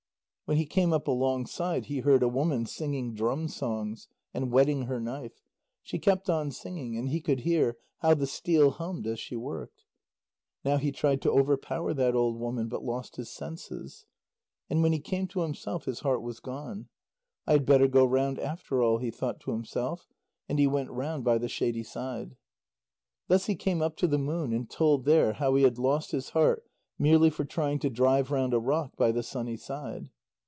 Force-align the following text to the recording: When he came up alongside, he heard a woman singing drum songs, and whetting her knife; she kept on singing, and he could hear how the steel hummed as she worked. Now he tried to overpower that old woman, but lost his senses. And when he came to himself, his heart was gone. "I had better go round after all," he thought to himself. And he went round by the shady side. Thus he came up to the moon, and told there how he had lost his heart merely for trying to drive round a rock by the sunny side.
When 0.51 0.57
he 0.57 0.65
came 0.65 0.91
up 0.91 1.07
alongside, 1.07 1.85
he 1.85 1.99
heard 1.99 2.21
a 2.21 2.27
woman 2.27 2.65
singing 2.65 3.13
drum 3.13 3.47
songs, 3.47 4.09
and 4.33 4.51
whetting 4.51 4.81
her 4.81 4.99
knife; 4.99 5.41
she 5.81 5.97
kept 5.97 6.29
on 6.29 6.51
singing, 6.51 6.97
and 6.97 7.07
he 7.07 7.21
could 7.21 7.39
hear 7.47 7.77
how 7.99 8.15
the 8.15 8.27
steel 8.27 8.71
hummed 8.71 9.07
as 9.07 9.17
she 9.17 9.37
worked. 9.37 9.85
Now 10.65 10.75
he 10.75 10.91
tried 10.91 11.21
to 11.21 11.31
overpower 11.31 11.93
that 11.93 12.15
old 12.15 12.37
woman, 12.37 12.67
but 12.67 12.83
lost 12.83 13.15
his 13.15 13.29
senses. 13.29 14.05
And 14.69 14.83
when 14.83 14.91
he 14.91 14.99
came 14.99 15.25
to 15.29 15.39
himself, 15.39 15.85
his 15.85 16.01
heart 16.01 16.21
was 16.21 16.41
gone. 16.41 16.89
"I 17.47 17.53
had 17.53 17.65
better 17.65 17.87
go 17.87 18.03
round 18.05 18.37
after 18.37 18.81
all," 18.83 18.97
he 18.97 19.09
thought 19.09 19.39
to 19.43 19.51
himself. 19.51 20.09
And 20.49 20.59
he 20.59 20.67
went 20.67 20.91
round 20.91 21.23
by 21.23 21.37
the 21.37 21.47
shady 21.47 21.83
side. 21.83 22.35
Thus 23.29 23.45
he 23.45 23.55
came 23.55 23.81
up 23.81 23.95
to 23.99 24.05
the 24.07 24.17
moon, 24.19 24.51
and 24.51 24.69
told 24.69 25.05
there 25.05 25.31
how 25.31 25.55
he 25.55 25.63
had 25.63 25.77
lost 25.79 26.11
his 26.11 26.31
heart 26.31 26.65
merely 26.99 27.29
for 27.29 27.45
trying 27.45 27.79
to 27.79 27.89
drive 27.89 28.31
round 28.31 28.53
a 28.53 28.59
rock 28.59 28.97
by 28.97 29.13
the 29.13 29.23
sunny 29.23 29.55
side. 29.55 30.09